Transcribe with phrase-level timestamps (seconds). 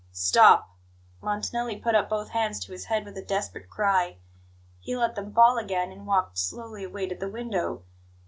[0.13, 0.75] "Stop!"
[1.21, 4.17] Montanelli put up both hands to his head with a desperate cry.
[4.79, 7.83] He let them fall again, and walked slowly away to the window.